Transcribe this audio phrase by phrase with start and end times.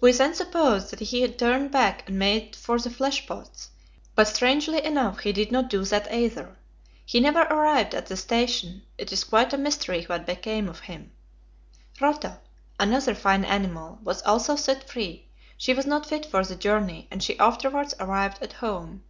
[0.00, 3.70] We then supposed that he had turned back and made for the flesh pots,
[4.14, 6.56] but, strangely enough, he did not do that either.
[7.04, 11.10] He never arrived at the station; it is quite a mystery what became of him.
[12.00, 12.38] Rotta,
[12.78, 15.26] another fine animal, was also set free;
[15.56, 19.02] she was not fit for the journey, and she afterwards arrived at home.